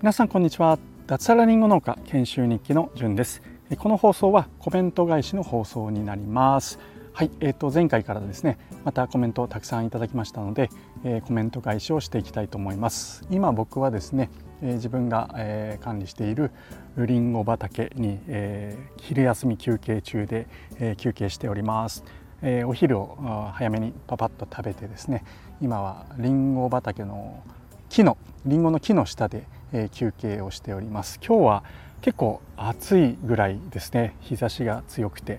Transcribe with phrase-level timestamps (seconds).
[0.00, 0.78] 皆さんこんにちは。
[1.06, 3.42] 脱サラリンゴ農家研修日記のじゅんです。
[3.78, 6.78] この放送はコメント返しの放送になります。
[7.12, 10.70] はい、えー、と前回からですねまたコメントをたくさんいただきましたので、
[11.04, 13.26] えー、コメント返しをしていきたいと思います。
[13.30, 14.30] 今僕はですね、
[14.62, 16.50] えー、自分が、えー、管理している
[16.96, 20.46] りんご畑に、えー、昼休み休憩中で、
[20.78, 22.02] えー、休憩しております。
[22.42, 25.24] えー、お昼を早めにパパッと食べてですね
[25.60, 27.42] 今はりんご畑の
[27.88, 31.20] 木のりんごの木の下で、えー、休憩をしております。
[31.24, 31.64] 今日は
[32.00, 34.16] 結構暑いぐらいですね。
[34.20, 35.38] 日差しが強くて、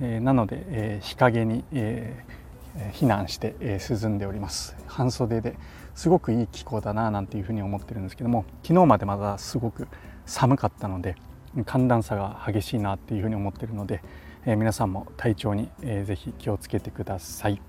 [0.00, 2.24] えー、なので、え日陰に、え
[2.92, 4.76] 避難して、え涼んでおります。
[4.86, 5.56] 半袖で
[5.94, 9.88] すごくいい気候だななんていうふうに思ってるんですけども昨日までまだすごく
[10.24, 11.16] 寒かったので
[11.66, 14.00] 寒暖差が激しいなっていうふうに思ってるので、
[14.48, 17.60] えー、皆さんも体調に、えー、ぜひ気をつけてください。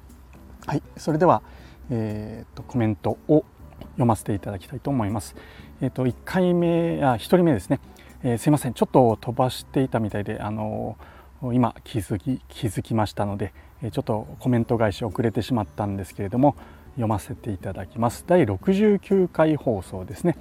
[0.65, 1.41] はい、それでは、
[1.89, 3.43] えーと、コメントを
[3.81, 5.35] 読ませていただきたいと思います。
[5.81, 7.81] えっ、と1回目あ1人目ですね、
[8.23, 16.55] えー、すいませんちょっと飛ばしていたみたいであのー、今気づき気づきましたので、えちょっとコメント返し遅れてしまったんですけれども
[16.91, 18.23] 読ませていただきます。
[18.25, 20.37] 第69回放送ですね。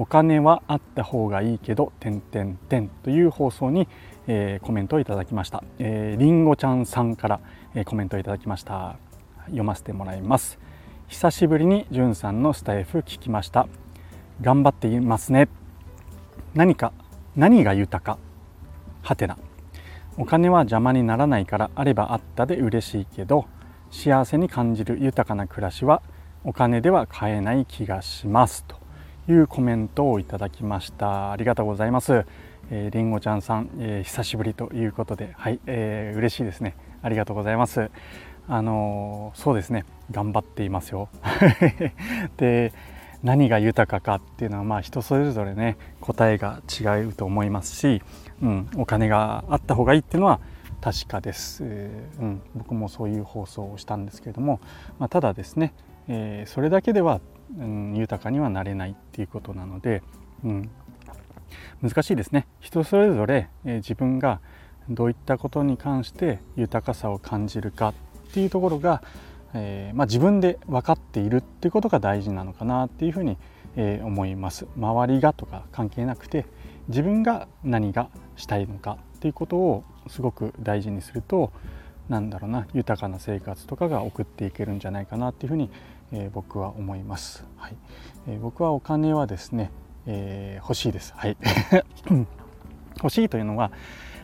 [0.00, 3.86] お金はあった方がいいけど点点点という放送に、
[4.26, 7.40] えー、コメントをいただきました、えー、りんごちゃんさんから、
[7.74, 8.96] えー、コメントをいただきました。
[9.48, 10.58] 読ませてもらいます。
[11.08, 13.68] 久しぶりにじゅんさんのスタイフ聞きました。
[14.40, 15.50] 頑張っていますね。
[16.54, 16.94] 何か
[17.36, 18.18] 何が豊か？
[19.02, 19.36] はてな。
[20.16, 23.44] お金は邪魔にならないからあればあったで嬉しいけど
[23.90, 26.00] 幸せに感じる豊かな暮らしは
[26.42, 28.79] お金では買えない気がしますと。
[29.30, 32.24] いうコメントをいただきましたありがとうございます
[32.72, 36.76] えー、りんごちゃんさん、えー、久しぶりということで、はい、えー、嬉しいですね。
[37.02, 37.90] ありがとうございます。
[38.46, 41.08] あのそうですね、頑張っていますよ。
[42.38, 42.72] で、
[43.24, 48.02] 何が豊かかっていうのはまあ人それぞれね答えが違うと思いますし、
[48.40, 50.40] うん、お金があった方がいいっていうのは
[50.80, 54.60] 確かです、えー、うん、僕もそういう放送をしたんですけれども、
[54.98, 55.74] まあ、ただですね、
[56.08, 57.20] えー、それだけでは、
[57.58, 60.02] うん、豊かにはなれないっていうことなので、
[60.44, 60.70] うん、
[61.82, 62.46] 難しいですね。
[62.60, 64.40] 人それぞれ、え自分が
[64.88, 67.94] どういったことに関して豊かさを感じるかっ
[68.32, 69.02] ていうところが、
[69.54, 73.36] えー、まあ、自分で分かっているっていうことが大事なのかなっていうふうに、
[73.76, 74.66] えー、思います。
[74.76, 76.46] 周りがとか関係なくて
[76.88, 81.52] 自分が何がしたいのかっていうことをすごく大事にすると
[82.08, 85.70] なんだろうな豊かな生活とかが送っていけるんじゃないかなっていうふうに、
[86.12, 87.76] えー、僕は思います、はい
[88.28, 89.70] え僕はお金はですね
[90.06, 91.12] えー、欲しいです。
[91.16, 91.36] はい
[92.96, 93.70] 欲しいというのは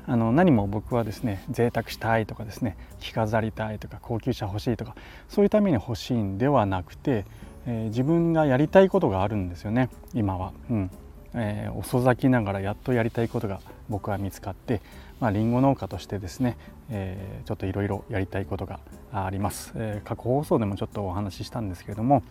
[0.06, 4.94] あの何も僕はですね贅沢したいとかですね着飾りたいとか高級車欲しいとか
[5.28, 7.24] そういうために欲しいんではなくて、
[7.66, 10.52] え、自分がやりたいことがあるんですよね今は。
[10.70, 10.90] うん
[11.38, 13.60] え、遅咲きながらやっとやりたいことが
[13.90, 14.80] 僕は見つかって、
[15.20, 16.56] まあ、リンゴ農家としてですね、
[16.90, 18.80] えー、ちょっといろいろやりたいことが
[19.12, 22.22] あります、えー、過去放送でもちょっとお話ししたんですけれども、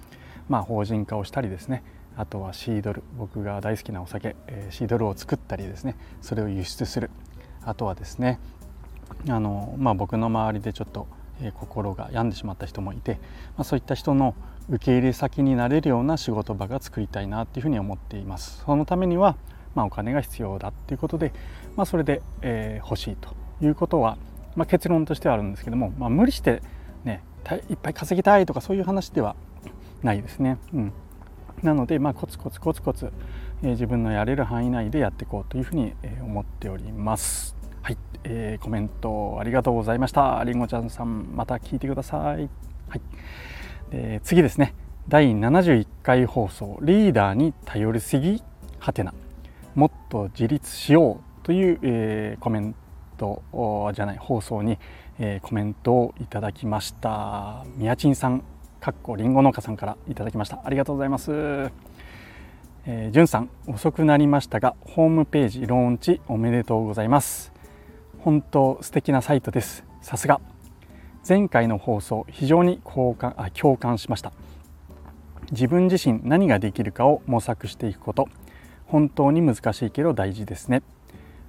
[0.49, 1.83] まあ、法人化をしたりですね
[2.17, 7.09] あとはシードル僕が大好きなお酒、えー、シードルを作ったりですねそれを輸出する。
[7.65, 8.39] あとはですね
[9.27, 11.07] あの、まあ、僕の周りでちょっと、
[11.41, 13.19] えー、心が病んでしまった人もいて、
[13.57, 14.35] まあ、そういった人の
[14.69, 18.63] 受け入れ先になれるような仕事場が作りたいなっていうふうに思っています。
[18.65, 19.35] そのためには、
[19.75, 21.33] まあ、お金が必要だっていうことで、
[21.75, 24.17] まあ、それで、えー、欲しいということは、
[24.55, 26.61] まあ、結論としてはあるんですけども、まあ、無理して
[27.03, 27.23] ね
[27.69, 29.35] いっぱい稼ぎたいとかそういう話では
[30.03, 30.57] ないですね。
[30.73, 30.93] うん
[31.63, 33.11] なので、まあ、コツコツコツコツ、
[33.63, 37.55] えー、自分のやれる範囲内でやっていこうというふうに、えー、思っております。
[37.81, 40.43] はい、えー、コメントありがとうございました。
[40.43, 42.49] りんごちゃんさん、また聞いてください。
[42.89, 43.01] はい、
[43.89, 44.73] で次ですね。
[45.07, 48.41] 第71回放送リーダーに頼りすぎ
[48.79, 49.13] はてな
[49.75, 52.75] もっと自立しようという、えー、コメン
[53.15, 54.77] トじゃない放送に、
[55.19, 57.65] えー、コメントをいただきました。
[57.77, 58.43] 宮ちんさん
[58.79, 60.61] かっこりんご農家さんからいただきました。
[60.63, 61.31] ありがとうございます。
[62.87, 67.51] えー、じゅんさん遅くなりましたがホームページローンチおめでとうございます。
[68.19, 69.83] 本当素敵なサイトです。
[70.01, 70.39] さすが。
[71.27, 74.31] 前回の放送非常に共感あ共感しました。
[75.51, 78.27] 自分自身何ができるかを模索していくこと。
[78.85, 80.83] 本当に難しいけど大事ですね。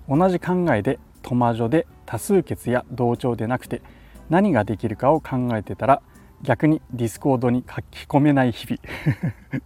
[0.08, 3.82] 同じ考えでトマジョで多数決や同調でなくて
[4.28, 6.02] 何ができるかを考えてたら
[6.42, 9.62] 逆にディスコードに書き込めない日々。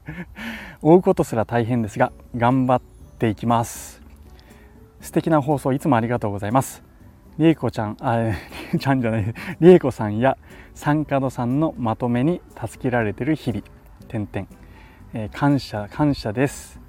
[0.83, 2.83] 追うことすら大変ですが頑張っ
[3.19, 4.01] ていきます。
[5.01, 6.83] 素敵な放送いつもありがとうございます。
[7.39, 8.33] りえこちゃんあ
[8.79, 10.37] ちゃんじゃないりえこさんや
[10.75, 13.63] 三角さんのまとめに助けられてる日々。
[14.09, 14.49] 点々、
[15.15, 16.81] えー、感謝感謝です。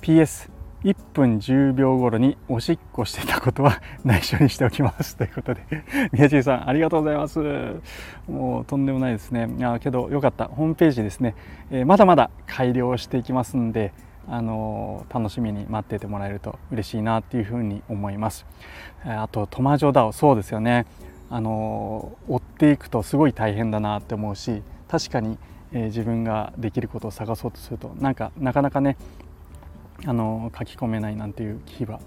[0.00, 5.16] PS 1分10秒頃におしっこしてたことは内緒にしておきます。
[5.16, 5.62] ということで
[6.12, 7.40] 宮地さんありがとうございます。
[8.28, 9.48] もうとんでもないですね。
[9.58, 10.46] いやけどよかった。
[10.46, 11.34] ホームページですね、
[11.70, 13.92] えー、まだまだ改良していきますんで
[14.28, 18.46] あの楽しみに待っててもらえると嬉しいなっていうふうに思います。
[19.04, 20.12] あとトマジョダオ。
[20.12, 20.86] そうですよね。
[21.30, 25.38] あの追っていくとすごい大変だなって思うし確かに、
[25.72, 28.96] え、自分ができることを探そうとするとなんかなかなかね
[30.06, 32.00] あの書き込めないなんていう日は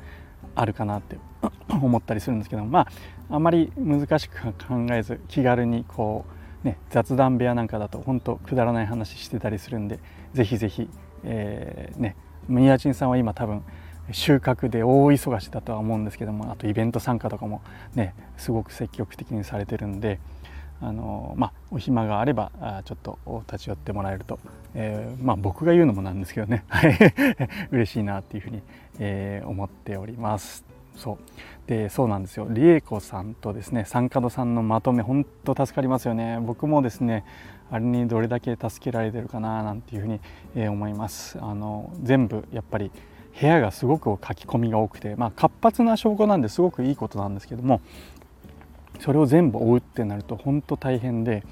[0.55, 1.17] あるかなって
[1.69, 2.87] 思ったりするんですけどま
[3.29, 4.53] ああまり難しく考
[4.91, 6.25] えず気軽にこ
[6.63, 9.99] うね雑談部屋なんかだと本当くだらない話してたりするんで
[10.33, 10.89] ぜひぜひ、
[11.23, 12.15] えー、ね
[12.47, 13.63] 宮地さんは今多分
[14.11, 17.61] 収穫で大忙しだとは思うんですけどもあとイベント参加とかも
[17.95, 20.19] ねすごく積極的にされてるんで
[20.81, 24.39] あのまあ、お暇があればあちょっと立ち寄ってもらえると、
[24.73, 26.65] えー、まあ、僕が言うのもなんですけどね。
[27.71, 28.63] 嬉しいなっていうふうに、
[28.99, 30.65] えー、思っております。
[30.95, 31.17] そう。
[31.67, 32.47] でそうなんですよ。
[32.49, 36.39] 理恵子さんとですね三角さんのまとめ本当助かりますよね。
[36.41, 37.23] 僕もですね
[37.69, 40.19] あれにどれだけ助けられてるかななんていうふうに、
[40.55, 41.37] えー、思います。
[41.39, 42.91] あの全部やっぱり
[43.39, 47.81] 部屋がすごく書き込みが多くて、まあ、活発な証拠なんですごくいいことなんですけども
[49.01, 51.43] それを全部追うってなると本当大変で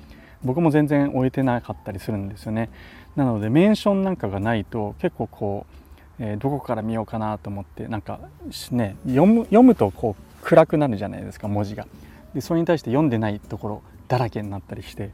[0.43, 2.69] 僕も全然終えてなかったりするんですよね。
[3.15, 5.65] なのでメンションなんかがないと結構こ
[6.19, 8.19] う、えー、どこから見ようかなと思ってなんか
[8.71, 11.87] ね読む読むとこう暗くなるじゃないですか文字が。
[12.33, 15.09] でそれに対して読んでないところだらけになったりして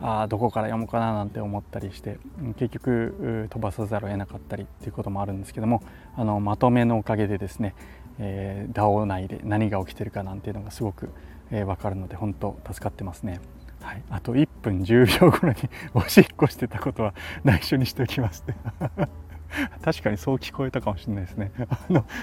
[0.00, 2.18] あどこから読もうかななんて思ったりして
[2.58, 5.82] 結局飛ばさざるを得なかったりっていうこともあるんですけども
[6.16, 7.74] あのまとめのおかげでですね、
[8.18, 11.10] えー、DAO 内で何が起きてるかなんていうのがすごく
[11.50, 13.40] えー、分かるので本当助かってますね。
[13.80, 15.56] はい、あと1分10秒頃に
[15.94, 17.14] おしっこしてたことは
[17.44, 18.44] 内緒にしておきます
[19.84, 21.52] 確かにそう聞こえたかもしれないですね。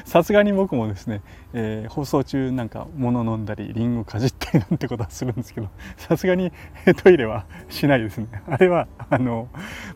[0.04, 1.22] さすがに僕もですね、
[1.54, 6.52] えー、放送中なんか物飲んだりリンゴかじったりなんてことはするんですけどさすがに
[7.02, 8.28] トイレはしないですね。
[8.48, 9.48] あれはあの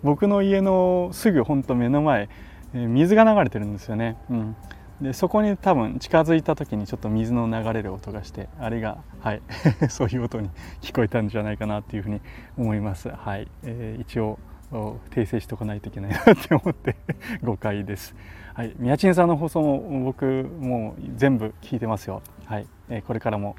[0.04, 2.30] 僕の家のすぐほんと目の前、
[2.74, 4.16] 水が流れてるんですよね。
[4.30, 4.56] うん
[5.02, 9.42] でそこに多分近づいた時にちょっと水の流れる音がしてあれがはい
[9.90, 10.50] そういう音に
[10.82, 12.22] 聞こえたんじゃないかなっていうふうに
[12.58, 13.10] 思います。
[13.10, 14.40] はい、えー、一応
[15.12, 16.96] 訂正しておかないといけないなって思って
[17.44, 18.16] 誤解です。
[18.54, 18.74] はい。
[18.80, 20.26] 宮珍さんの放送も僕
[20.60, 22.22] もう全部聞いてますよ。
[22.46, 23.56] はい、えー、これからも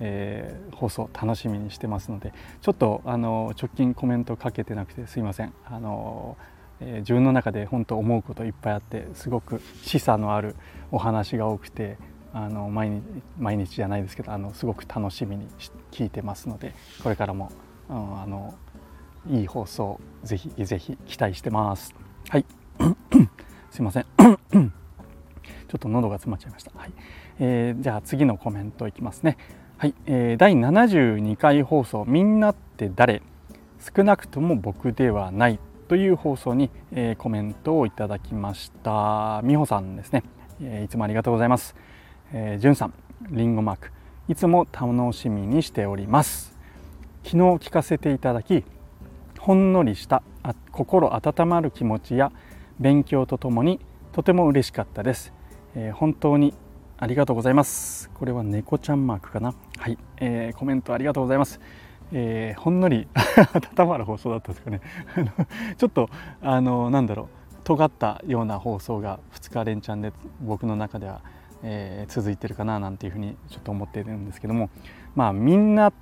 [0.00, 5.52] えー、放送楽しみにしてますのでちょっとあの直近コメントかけてなくてすいません。
[5.64, 6.36] あの
[6.84, 10.56] えー、自分の中で本当思うこといっぱいあってすごく示唆のある
[10.90, 11.96] お話が多くて
[12.34, 13.02] あの毎日
[13.38, 15.46] 毎日じゃないですけどあのすごく楽しみに
[15.90, 17.50] 聞いてますのでこれからも、
[17.88, 18.54] うん、あの
[19.28, 21.94] いい放送ぜひぜひ期待してます。
[22.28, 22.44] はい
[23.70, 24.06] すいません
[25.72, 26.72] ちょっと喉が詰まっちゃいました。
[26.76, 26.92] はい
[27.38, 29.38] えー、じゃあ次のコメントいきますね。
[29.78, 33.22] はい、えー、第72回放送「みんなって誰?」
[33.96, 35.58] 少なくとも僕ではない
[35.92, 39.42] という放送に、えー、コメントをいただきました。
[39.44, 40.22] 美穂さんですね、
[40.62, 41.76] えー、いつもありがとうございます、
[42.32, 42.94] えー、じゅんさん
[43.28, 43.90] りんごマーク。
[44.26, 46.56] いつも楽しみにしております。
[47.24, 48.64] 昨日聞かせていただき
[49.38, 50.22] ほんのりした
[50.70, 52.32] 心温まる気持ちや
[52.80, 53.78] 勉強とともに
[54.12, 55.34] とても嬉しかったです、
[55.74, 56.54] えー、本当に
[56.96, 58.08] ありがとうございます。
[58.14, 59.52] これは猫ちゃんマークかな。
[59.76, 61.60] はい、えー、コメントありがとうございます。
[62.12, 63.08] えー、ほんのり
[63.76, 64.80] 温まる放送だったんですかね。
[65.78, 66.08] ちょっと
[66.42, 67.28] あのなんだろう
[67.64, 71.20] 尖ったような放送が2日連チャンで僕の中では、
[71.62, 74.68] えー、続いてるかななんていうふうにちょっと思ってるんですけども
[75.14, 75.92] まあみんなっ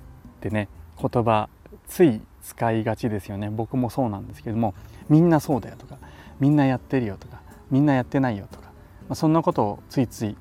[0.41, 0.67] てね
[0.99, 1.49] 言葉
[1.87, 3.49] つい使いがちですよね。
[3.49, 4.73] 僕もそうなんですけども
[5.09, 5.97] みんなそうだよとか
[6.39, 8.65] みんなやってるよとかみんなやってないよとか、
[9.07, 10.35] まあ、そんなことをついつい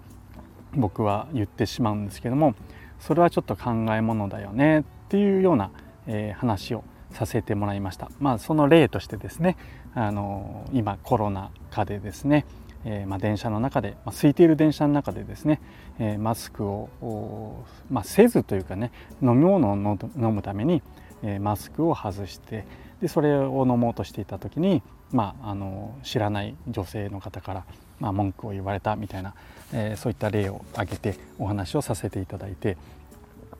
[0.74, 2.54] 僕は言ってしまうんですけども
[2.98, 4.80] それはちょっと考えものだよね。
[4.80, 5.72] っっていうような、
[6.06, 8.08] えー、話をさせてもらいました。
[8.20, 9.56] まあ、その例としてですね
[9.92, 12.46] あの今コロナ禍でですね、
[12.84, 15.60] えー、まあ、電車の中で、まあ、空いている電車の中でですね、
[15.98, 20.80] え、マスクを、まあ、せずというかね飲み物を飲むために、
[21.24, 22.64] え、マスクを外して
[23.00, 27.64] でそれを飲もうとしていた時に、まあ、あの知らない女性の方から、
[27.98, 29.34] まあ、文句を言われたみたいな、
[29.72, 32.76] えそういった例を挙げてお話をさせていただいて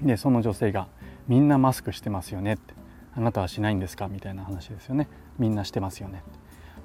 [0.00, 0.87] でその女性が
[1.30, 2.75] みんなマスクしてますよねって。
[3.16, 5.06] あなたはしないんですかみたいな話ですよね。
[5.38, 6.25] みんなしてますよね。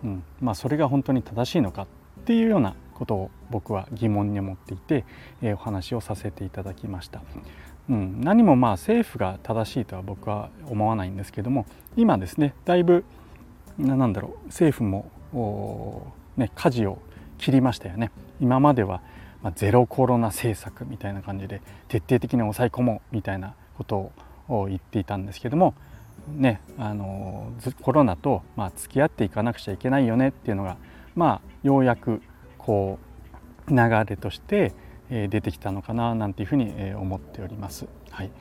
[0.03, 0.23] うん。
[0.39, 1.87] まあ、それが本当に正しいのかっ
[2.25, 5.03] ていうようなことを僕は疑問に思っていて、
[5.41, 7.23] えー、お話をさせていただきました。
[7.89, 13.03] うん、何もまあ政府が正しいとは僕は思わないんですけども今ですねだいぶ
[13.77, 16.99] なんだろう政府もね舵を
[17.37, 18.11] 切りましたよね。
[18.39, 19.01] 今までは、
[19.55, 24.11] ゼロコロナ政策みたいな感じで徹底的に抑え込もうみたいなことを
[24.47, 25.73] を言っていたんですけども
[26.27, 30.77] ねあのコロナと、まあ、付き合っていかなくちゃいけないよねっていうのが
[31.15, 32.21] まあようやく
[32.57, 32.99] こ
[33.67, 33.75] う流
[34.07, 34.73] れとして
[35.09, 37.87] 出てきたのかななんていうふうに思っております。
[38.09, 38.31] はい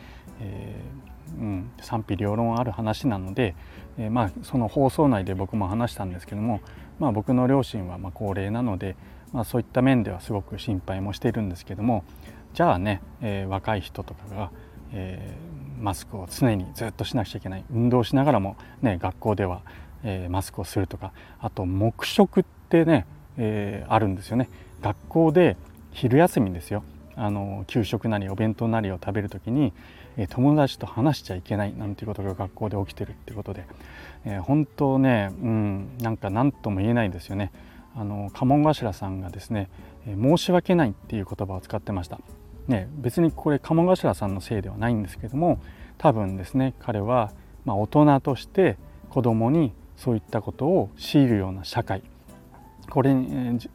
[0.41, 3.55] えーうん、賛否両論ある話なので、
[3.99, 6.61] えー、まあ、その放送内で僕も話したんですけども、
[6.99, 8.97] まあ、僕の両親はま高齢なので、
[9.33, 12.05] まあ、そういった面ではすごく心配もしているんですけども
[12.53, 14.51] じゃあね、えー、若い人とかが、
[14.93, 19.63] えー、マスクを常にずっとしなくちゃいけない運動しながらも、ね、学校では、
[20.03, 24.49] えー、マスクをするとかあと黙食ってね、えあるんですよね。
[24.81, 25.57] 学校で
[25.93, 26.83] 昼休みですよ
[27.17, 29.73] あの給食なりお弁当なりを食べる時に、
[30.17, 33.67] え友達と話しちゃいけないなんていうことが学校で起きてるっていうことで、
[34.25, 37.53] えー、本当ね、うん、なんか何とも言えないですよね。
[37.97, 39.69] あの家紋頭さんがですね、
[40.07, 42.19] え申し訳ないっていう言葉を使ってました。
[42.69, 45.61] ね、別にこれ家紋頭さんのせいではないんですけども
[45.99, 47.33] 多分ですね彼は、
[47.65, 48.77] ま、大人として
[49.11, 52.03] 子供にそういったことを強いるような社会
[52.91, 53.15] これ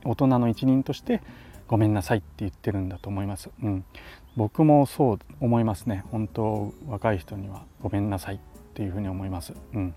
[0.03, 1.21] 大人の一人として
[1.67, 3.51] ごめんなさいって言ってるんだと思います。
[3.61, 3.85] うん、
[4.35, 6.03] 僕もそう思いますね。
[6.11, 8.39] 本当若い人にはごめんなさいっ
[8.73, 9.53] ていうふうに思います。
[9.73, 9.93] うん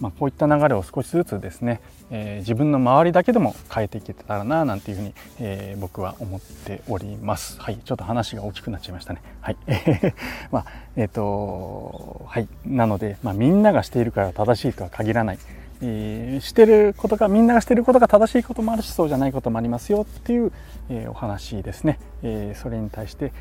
[0.00, 7.60] まあ、こういった流れを少しずつですね、えー、自分の周りだけでも変えていけたらななんていうふうに、えー、僕は思っております。
[7.60, 9.22] はい、ちょっと話が大きくなっちゃいましたね。
[9.40, 9.56] はい、
[10.50, 15.38] まあえっ、ー、とはいなのでまあみんながしているから正しいとは限らない。
[15.82, 20.52] えー、してることがみんながしてることが正しいこともあるしそうじゃないこともありますよっていう、
[20.88, 23.32] えー、お話ですね、えー、それに対して、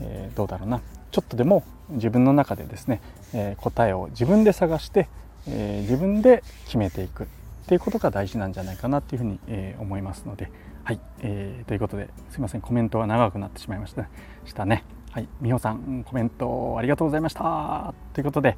[0.00, 3.02] えどうだろうなちょっとでも自分の中でですね、
[3.34, 5.08] え答えを自分で探して、
[5.46, 7.26] え自分で決めていくっ
[7.66, 10.50] ていうことが大事なんじゃないかなっていうふうに、え思いますので
[10.84, 14.08] はい、えー、ということですいませんコメントが長くなってしまいました
[14.44, 14.84] したね。
[15.10, 17.94] はい美穂さんコメントありがとうございました。
[18.12, 18.56] ということで、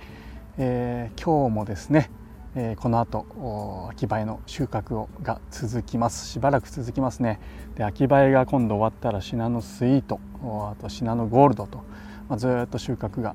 [0.59, 2.11] え今日もですね
[2.55, 6.29] えー、この後秋葉えの収穫をが続きます。
[6.29, 7.41] しばらく続きますね。
[7.77, 11.83] で秋葉えが今度終わったらシナノスイートあとシナノゴールドと、
[12.29, 13.35] まあ、ずっと収穫が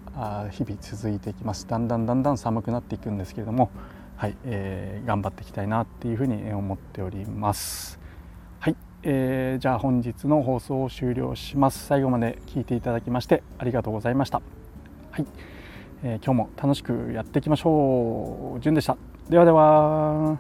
[0.52, 3.70] 日々続いていきますだんだんだんだん寒くなっていくんですけれども
[4.16, 8.00] はい、えー、頑張っていきたいなっていうふうに思っております
[8.60, 14.42] はい、えー、じゃあ本日の放送を終了します最後まで聞いていただきましてありがとうございました
[15.12, 15.26] はい
[16.04, 18.60] えー、今日も楽しくやっていきましょう。
[18.60, 18.98] じゅんでした。
[19.30, 20.38] ではでは。